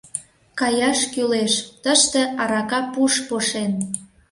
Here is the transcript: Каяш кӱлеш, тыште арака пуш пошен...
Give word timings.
Каяш 0.59 0.99
кӱлеш, 1.13 1.53
тыште 1.83 2.21
арака 2.41 2.81
пуш 2.93 3.13
пошен... 3.27 3.71